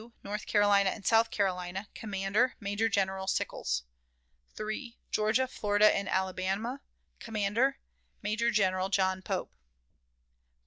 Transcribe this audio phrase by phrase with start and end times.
[0.23, 3.83] North Carolina and South Carolina, commander, Major General Sickles;
[4.55, 4.97] 3.
[5.11, 6.81] Georgia, Florida, and Alabama,
[7.19, 7.77] commander,
[8.23, 9.57] Major General John Pope; 4.